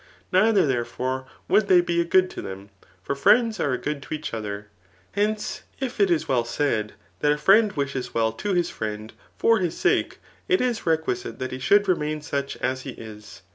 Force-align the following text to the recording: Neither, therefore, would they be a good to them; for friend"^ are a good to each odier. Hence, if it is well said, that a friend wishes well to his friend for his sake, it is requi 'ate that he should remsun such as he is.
Neither, 0.31 0.65
therefore, 0.65 1.27
would 1.47 1.67
they 1.67 1.79
be 1.79 2.01
a 2.01 2.05
good 2.05 2.31
to 2.31 2.41
them; 2.41 2.69
for 3.03 3.13
friend"^ 3.13 3.59
are 3.63 3.73
a 3.73 3.77
good 3.77 4.01
to 4.01 4.15
each 4.15 4.31
odier. 4.31 4.65
Hence, 5.11 5.61
if 5.79 5.99
it 5.99 6.09
is 6.09 6.27
well 6.27 6.43
said, 6.43 6.93
that 7.19 7.31
a 7.31 7.37
friend 7.37 7.71
wishes 7.73 8.11
well 8.11 8.31
to 8.31 8.55
his 8.55 8.71
friend 8.71 9.13
for 9.37 9.59
his 9.59 9.77
sake, 9.77 10.17
it 10.47 10.59
is 10.59 10.79
requi 10.89 11.23
'ate 11.23 11.37
that 11.37 11.51
he 11.51 11.59
should 11.59 11.83
remsun 11.83 12.23
such 12.23 12.57
as 12.57 12.81
he 12.81 12.93
is. 12.93 13.43